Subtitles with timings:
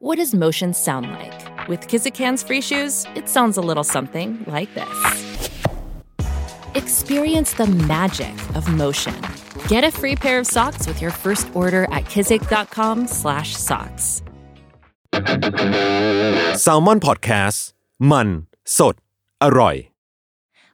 [0.00, 1.68] What does motion sound like?
[1.68, 4.96] With Kizikans free shoes, it sounds a little something like this.
[6.74, 9.14] Experience the magic of motion.
[9.68, 14.06] Get a free pair of socks with your first order at kizik.com/socks.
[16.64, 17.58] s a l ม o n PODCAST
[18.10, 18.28] มัน
[18.78, 18.94] สด
[19.42, 19.76] อร่อย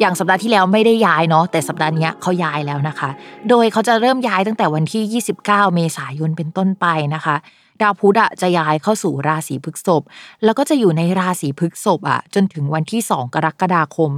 [0.00, 3.10] อย่างสัปดาห์ที่แล้วไม่ได้ย้ายเนาะแต่สัปดาห์นี้เขาย้ายแล้วนะคะ
[3.48, 7.36] โดยเขาจะเริ่มย้ายตั้งแต่วันที่ 29 เมษายนเป็นต้นไปนะคะ
[7.82, 10.02] ดาวพุธอะจะย้ายเข้าสู่ราศีพฤษภ
[10.44, 14.10] แล้วก็จะอยู่ในราศีพฤษภอะจนถึงวันที่ 2 กรกฎาคม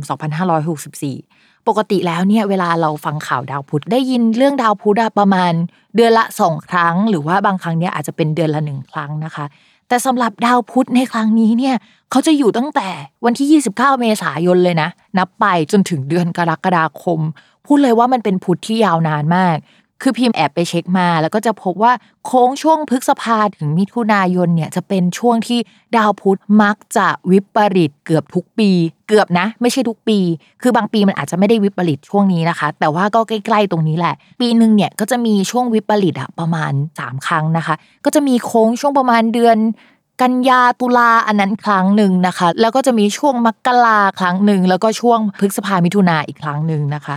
[0.78, 5.52] 2564 ปกติแล้วเนี่ยเวลาเราฟังข่าวดาวพุธได้ยินเรื่องดาวพุธประมาณ
[5.96, 9.44] เดือนละสองครั้ง หรือว่าบางครั้งเนี่ยอาจจะเป็นเดือนละหนึ่งครั้งนะคะ
[9.88, 11.74] แต่สำหรับดาวพุธในครั้งนี้เนี่ย
[12.10, 12.88] เขาจะอยู่ตั้งแต่
[13.24, 17.20] วันที่ 29 เมษายนเลยนะ นับไปจนถึงเดือนกรกฎาคม
[17.66, 19.56] พูดเลยว่ามันเป็นพุธที่ยาวนานมาก
[20.02, 21.92] คือพิมพ์แอบไปเช็คมา แล้วก็จะพบว่า
[22.26, 25.58] โค้งช่วงพฤษภาถึงมิถุนายนเนี่ยจะเป็นช่วงที่
[25.96, 28.70] ดาวพุธมักจะวิปริตเกือบทุกปี
[29.08, 30.18] เกือบนะ ไม่ใช่ทุกปี
[30.62, 37.74] คือบางปีมันอาจจะไม่ได้วิปริตช่วงนี้นะคะ แต่ว่าก็ใกล้ๆตรงนี้แหละ ปีหนึ่งเนี่ยก็จะมีช่วงวิปริตอะประมาณ 3 ครั้งนะคะ
[38.04, 39.58] ก็จะมีโค้งช่วงประมาณเดือน
[40.20, 47.16] กันยาตุลาอันนั้นครั้งหนึ่งนะคะ แล้วก็จะมีช่วงมกราครั้งหนึ่งแล้วก็ช่วงพฤษภามิถุนาอีกครั้งหนึ่งนะคะ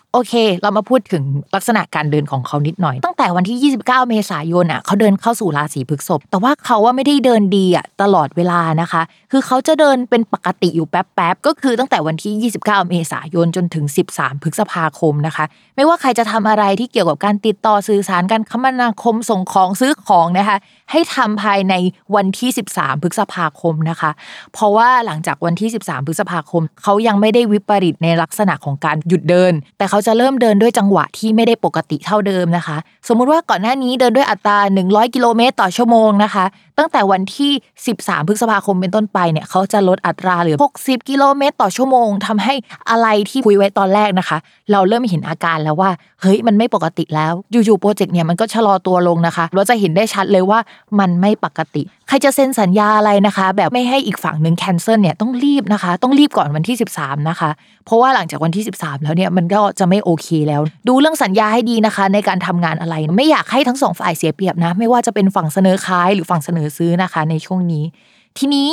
[0.13, 1.23] โอเค เรามาพูดถึง
[1.55, 9.01] ลักษณะการเดินของเขานิดหน่อย ตั้งแต่วันที่ 29 เมษายนอะเขาเดินเข้าสู่ราศีพฤษภแต่ว่าเขาว่าไม่ได้เดินดีอะตลอดเวลานะคะ
[9.31, 15.45] คือเขาจะเดินเป็นปกติอยู่แป๊บๆก็คือตั้งแต่วันที่ 29 เมษายนจนถึง 13 พฤษภาคมนะคะ
[15.75, 20.57] ไม่ว่าใครจะทำอะไรที่เกี่ยวกับการติดต่อสื่อสารการคมนาคมส่งของซื้อของนะคะ
[20.91, 21.73] ให้ทำภายใน
[22.15, 24.11] วันที่ 13 พฤษภาคมนะคะ
[24.53, 34.57] เพราะว่าหลังจากวันที่ 13 พฤษภาคม เขายังไม่ได้วิปริตในลักษณะของการหยุดเดิน แต่เขาจะเริ่มเดินด้วยจังหวะที่ไม่ได้ปกติเท่าเดิมนะคะ สมมุติว่าก่อนหน้านี้เดินด้วยอัตรา
[34.87, 36.45] 100 กิโลเมตรต่อชั่วโมงนะคะ
[36.81, 37.51] ตั้งแต่วันที่
[37.89, 42.53] 13 พฤษภาคมเป็นต้นไปเนี่ยเขาจะลดอัตราเหลือ 60 กิโลเมตร ต่อชั่วโมงทำให้
[42.89, 44.37] อะไรที่คุยไว้ตอนแรกนะคะ
[44.71, 45.89] เราเริ่มเห็นอาการแล้วว่า
[46.21, 50.59] เฮ้ยมันไม่ปกติแล้วอยู่ๆโปรเจกต์เนี่ยมันก็ชะลอตัวลงนะคะเราจะเห็นได้ชัดเลยว่า
[50.99, 57.49] มันไม่ปกติ ใครจะเซ็นสัญญาอะไรนะคะ แบบไม่ให้อีกฝั่งหนึ่งแคนเซิลเนี่ยต้องรีบนะคะ ต้องรีบก่อนวันที่ 13 นะคะ
[57.85, 67.85] เพราะว่าหลังจากวันที่ 13 แล้วเนี่ยมันก็จะไม่โอเคแล้ว ดูเรื่องสัญญาให้ดีนะคะ ในการทำงานอะไร ไม่อยากให้ทั้งสองฝ่ายเสียเปรียบนะ ไม่ว่าจะเป็นฝั่งเสนอขายหรือฝั่งเสนอซื้อนะคะ ในช่วงนี้
[68.37, 68.69] ทีนี้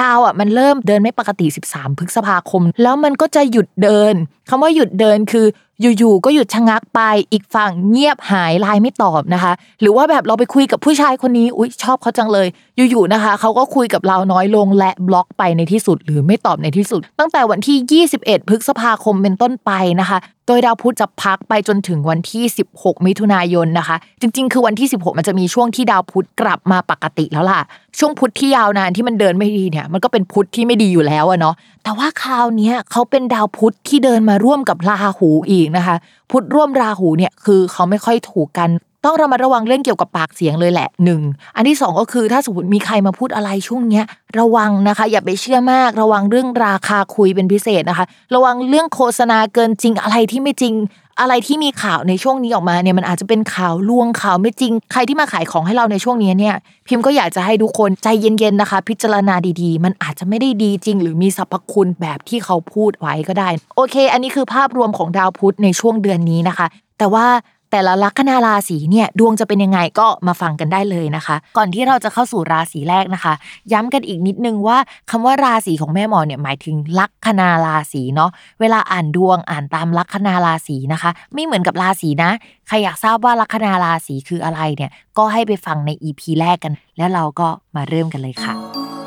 [0.00, 4.14] ดาวอะมันเริ่มเดินไม่ปกติ 13 พฤษภาคม แล้วมันก็จะหยุดเดิน
[4.48, 5.46] คำว่าหยุดเดินคือ
[5.80, 7.00] อยู่ๆก็หยุดชะงักไป
[7.32, 12.48] อีกฝั่งเงียบหายไลน์ไม่ตอบนะคะ หรือว่าแบบเราไปคุยกับผู้ชายคนนี้อุ๊ยชอบเขาจังเลย
[12.90, 22.44] อยู่ๆนะคะเขาก็คุยกับเราน้อยลงและบล็อกไปในที่สุด หรือไม่ตอบในที่สุด ตั้งแต่วันที่ 21 พฤษภาคมเป็นต้นไปนะคะ โดยดาวพุธจะพักไปจนถึงวันที่
[22.74, 27.60] 16 มิถุนายนนะคะ จริง ๆ คือวันที่ 16 มันจะมีช่วงที่ดาวพุธกลับมาปกติแล้วล่ะ
[27.98, 31.54] ช่วงพุธที่ยาวนานที่มันเดินไม่ดีเนี่ยมันก็เป็นพุธที่ไม่ดีอยู่แล้วอะเนาะ
[31.84, 35.96] แต่ว่าคราวนี้เขาเป็นดาวพุธที่เดินมาร่วมกับราหูอีกนะคะ
[36.30, 38.70] พุธร่วมราหูเนี่ยคือเขาไม่ค่อยถูกกัน
[39.04, 41.20] ต้องระมัดระวังเรื่องเกี่ยวกับปากเสียงเลยแหละหนึ่ง
[41.56, 44.04] อันที่สองก็คือถ้าสมมติมีใครมาพูดอะไรช่วงเนี้ย
[44.38, 50.74] ระวังนะคะ อย่าไปเชื่อมาก ระวังเรื่องราคาคุยเป็นพิเศษนะคะ ระวังเรื่องโฆษณาเกินจริงอะไรที่ไม่จริง
[51.20, 56.54] อะไรที่มีข่าวในช่วงนี้ออกมาเนี่ยมันอาจจะเป็นข่าวลวงข่าวไม่จริง ใครที่มาขายของให้เราในช่วงนี้เนี่ย
[56.86, 66.66] พิมพ์ก็อยากจะให้ทุกคนใจเย็นๆนะคะ พิจารณาดีๆ มันอาจจะไม่ได้ดีจริง หรือมีสรรพคุณแบบที่เขาพูดไว้ก็ได้ โอเค อันนี้คือภาพรวมของดาวพุธในช่วงเดือนนี้นะคะ
[66.98, 67.26] แต่ว่า
[67.70, 73.34] แต่ละลัคนาราศีเนี่ยดวงจะเป็นยังไงก็มาฟังกันได้เลยนะคะ ก่อนที่เราจะเข้าสู่ราศีแรกนะคะ
[73.72, 74.78] ย้ำกันอีกนิดนึงว่า
[75.10, 78.30] คำว่าราศีของแม่หมอเนี่ยหมายถึงลัคนาราศีเนาะ
[78.60, 82.30] เวลาอ่านดวงอ่านตามลัคนาราศีนะคะ ไม่เหมือนกับราศีนะ
[82.68, 88.99] ใครอยากทราบว่าลัคนาราศีคืออะไรเนี่ยก็ให้ไปฟังใน EP แรกกัน แล้วเราก็มาเริ่มกันเลยค่ะ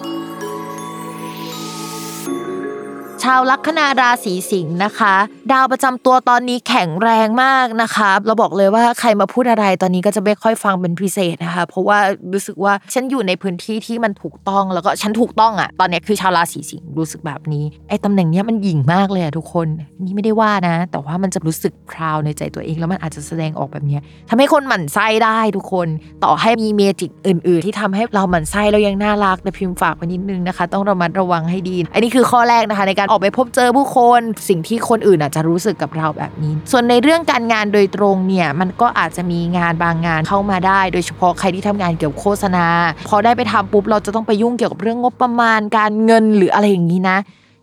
[3.24, 5.16] ชาวลัคนาราศีสิงห์นะคะ
[5.52, 11.98] ดาวประจำตัวตอนนี้แข็งแรงมากนะคะ เราบอกเลยว่าใครมาพูดอะไรตอนนี้ก็จะไม่ค่อยฟังเป็นพิเศษนะคะ เพราะว่า
[12.34, 19.68] รู้สึกว่าฉันอยู่ในพื้นที่ที่มันถูกต้องแล้วก็ฉันถูกต้องอะ ตอนนี้คือชาวราศีสิงห์รู้สึกแบบนี้ไอ้ตำแหน่งเนี้ยมันหยิ่งมากเลยอะทุกคน
[20.04, 25.88] นี่ไม่ได้ว่านะ แต่ว่ามันจะรู้สึกพราวในใจตัวเองแล้วมันอาจจะแสดงออกแบบเนี้ยทำให้คนหมั่นไส้ได้ทุกคน
[26.24, 42.65] ต่อให้มีเมจิกอื่น ๆ ที่ทำให้เราหมั่นไส้แล้วยังน่ารักแต่พิมพ์ฝากไว้นิดนึงนะคะ ต้องระมัดระวังให้ดี อันนี้คือข้อแรกนะคะในการออกไปพบเจอผู้คน สิ่งที่คนอื่นอาจจะรู้สึกกับเราแบบนี้ ส่วนในเรื่องการงานโดยตรงเนี่ยมันก็อาจจะมีงานบางงานเข้ามาได้ โดยเฉพาะใครที่ทำงานเกี่ยวกับโฆษณา
[43.07, 47.18] พอได้ไปทำปุ๊บเราจะต้องไปยุ่งเกี่ยวกับเรื่องงบประมาณการเงินหรืออะไรอย่างนี้นะ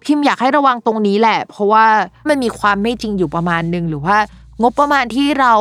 [0.04, 1.86] พิมพ์อยากให้ระวังตรงนี้แหละ เพราะว่า
[2.28, 4.16] มันมีความไม่จริงอยู่ประมาณนึงหรือว่า
[4.62, 5.52] งบประมาณที่เรา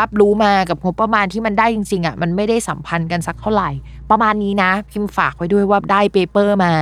[0.00, 3.70] รับรู้มากับงบประมาณที่มันได้จริงๆอะมันไม่ได้สัมพันธ์กันสักเท่าไหร่
[4.10, 6.74] ประมาณนี้นะ พิมฝากไว้ด้วยว่าได้ paper มา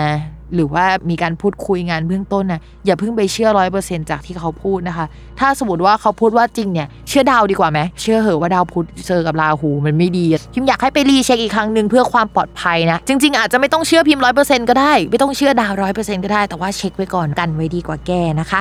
[0.54, 5.06] หรือว่ามีการพูดคุยงานเบื้องต้นนะอย่าเพิ่งไปเชื่อร้อยเปอร์เซ็นต์จากที่เขาพูดนะคะ
[5.40, 18.60] ถ้าสมมติว่าเขาพูดว่าจริงเนี่ยเชื่อดาวดีกว่าไหมเชื่อเหอะว่าดาวพุธเจอกับราหูมันไม่ดีพิมอยากให้ไป recheck อีกครั้งหนึ่งเพื่อความปลอดภัยนะจริง ๆ อาจจะไม่ต้องเชื่อพิมร้อยเปอร์เซ็นต์ก็ได้ ไม่ต้องเชื่อดาวร้อยเปอร์เซ็นต์ก็ได้แต่ว่าเช็คไว้ก่อนกันไว้ดีกว่าแก้นะคะ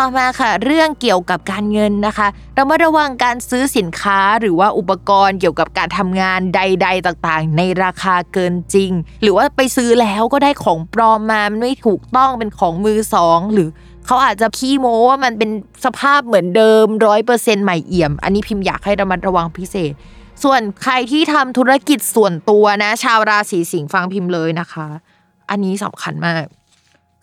[0.00, 8.90] ต่อมาค่ะ เรื่องเกี่ยวกับการเงินนะคะเรามาระวังการซื้อสินค้าหรือว่าอุปกรณ์เกี่ยวกับการทำงานใด ๆ ต่างๆ ในราคาเกินจริง
[9.22, 13.68] หรือว่าไปซื้อแล้วก็ได้ของปลอมมามันไม่ถูกต้องเป็นของมือสองหรือ
[14.06, 15.50] เขาอาจจะขี้โม้ว่ามันเป็น
[15.84, 19.92] สภาพเหมือนเดิมร้อยเปอร์เซ็นต์ใหม่เอี่ยม อันนี้พิมพ์อยากให้ระมัดระวังพิเศษ
[20.44, 24.86] ส่วนใครที่ทำธุรกิจส่วนตัวนะ ชาวราศีสิงห์ฟังพิมพ์เลยนะคะ
[25.50, 26.44] อันนี้สำคัญมาก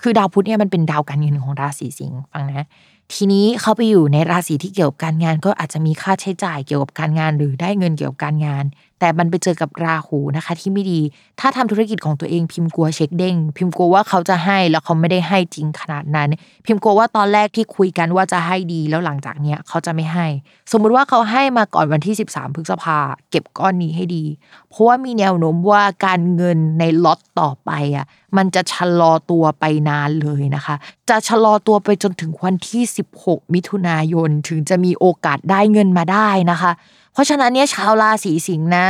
[0.04, 2.68] คือดาวพุธเนี่ยมันเป็นดาวการเงินของราศีสิงห์ฟังนะ
[3.14, 8.64] ทีนี้เขาไปอยู่ในราศีที่เกี่ยวกับการงาน ก็อาจจะมีค่าใช้จ่ายเกี่ยวกับการงาน หรือได้เงินเกี่ยวกับการงาน
[9.04, 11.00] แต่มันไปเจอกับราหูนะคะ ที่ไม่ดี
[11.40, 16.30] ถ้าทำธุรกิจของตัวเองพิมพ์กลัวเช็คเด้ง พิมพ์กลัวว่าเขาจะให้แล้วเขาไม่ได้ให้จริงขนาดนั้น
[16.66, 20.28] พิมพ์กลัวว่าตอนแรกที่คุยกันว่าจะให้ดีแล้วหลังจากเนี้ยเขาจะไม่ให้
[20.72, 22.98] สมมุติว่าเขาให้มาก่อนวันที่ 13พฤษภา
[23.30, 24.24] เก็บก้อนนี้ให้ดี
[24.70, 28.06] เพราะว่ามีแนวโน้มว่าการเงินในล็อตต่อไปอะ
[28.38, 30.76] มันจะชะลอตัวไปนานเลยนะคะ
[31.10, 32.84] จะชะลอตัวไปจนถึงวันที่
[33.20, 36.72] 16 มิถุนายนถึงจะมีโอกาสได้เงินมาได้นะคะ
[37.14, 38.88] เพราะฉะนั้นเนี่ยชาวราศีสิงห์นะ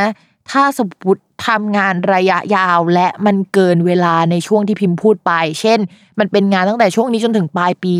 [0.51, 5.31] ถ้าสมมติทำงานระยะยาวและมันเกินเวลาในช่วงที่พิมพ์พูดไป
[5.61, 5.79] เช่น
[6.19, 7.95] มันเป็นงานตั้งแต่ช่วงนี้จนถึงปลายปี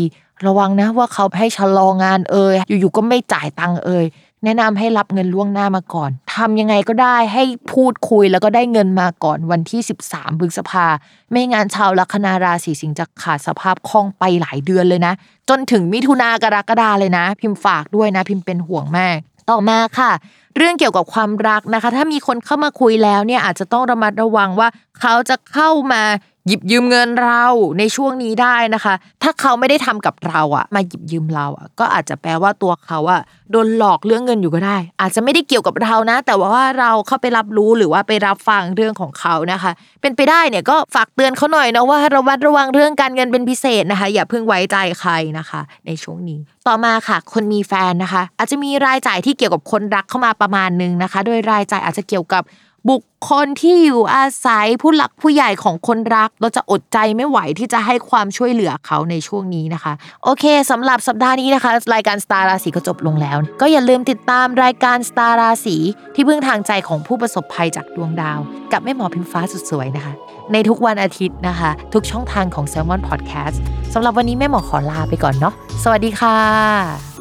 [0.46, 4.04] ระวังนะว่าเขาให้ชะลองานเอ่ยอยู่ๆก็ไม่จ่ายตังค์เอ่ย
[4.44, 9.80] แนะนำให้รับเงินล่วงหน้ามาก่อนทำยังไงก็ได้ให้พูดคุยแล้วก็ได้เงินมาก่อนวันที่
[10.10, 10.86] 13พฤษภา
[11.32, 15.12] ไม่งานชาวลัคนาราศีสิงห์จะขาดสภาพคล่องไปหลายเดือนเลยนะ
[15.48, 19.18] จนถึงมิถุนากรกฎาเลยนะ พิมพ์ฝากด้วยนะ พิมพ์เป็นห่วงมาก
[19.50, 20.12] ต่อมาค่ะ
[20.56, 24.68] เรื่องเกี่ยวกับความรักนะคะ ถ้ามีคนเข้ามาคุยแล้วเนี่ยอาจจะต้องระมัดระวังว่า
[25.00, 26.02] เขาจะเข้ามา
[26.48, 27.42] หยิบยืมเงินเรา
[27.78, 33.20] ในช่วงนี้ได้นะคะ ถ้าเขาไม่ได้ทำกับเราอะมาหยิบยืมเราอะก็อาจจะแปลว่าตัวเขาอะ
[33.50, 52.42] โดนหลอกเรื่องเงินอยู่ก็ได้ อาจจะไม่ได้เกี่ยวกับเรานะ แต่ว่าเราเข้าไปรับรู้หรือว่าไปรับฟังเรื่องของเขานะคะ เป็นไปได้เนี่ยก็ฝากเตือนเขาหน่อยนะว่าระมัดระวังเรื่องการเงินเป็นพิเศษนะคะ อย่าเพิ่งไว้ใจใครนะคะ ในช่วงนี้ ต่อมาค่ะ คนมีแฟนนะคะ อาจจะมีรายจ่ายที่เกี่ยวกับคนรักเข้ามาประมาณนึงนะคะ โดยรายจ่ายอาจจะเกี่ยวกับ
[52.90, 59.92] บุคคลที่อยู่อาศัยผู้หลักผู้ใหญ่ของคนรัก เราจะอดใจไม่ไหวที่จะให้ความช่วยเหลือเขาในช่วงนี้นะคะ
[60.24, 65.76] โอเคสำหรับสัปดาห์นี้นะคะ รายการสตาร์ราศีก็จบลงแล้ว ก็อย่าลืมติดตามรายการสตาร์ราศี
[66.14, 68.38] ที่พึ่งทางใจของผู้ประสบภัยจากดวงดาว
[68.72, 70.12] กับแม่หมอพิมฟ้าสุดสวยนะคะ
[70.52, 73.56] ในทุกวันอาทิตย์นะคะ ทุกช่องทางของ s ซ l m o n Podcast
[73.94, 77.13] สำหรับวันนี้แม่หมอขอลาไปก่อนเนาะสวัสดีค่ะ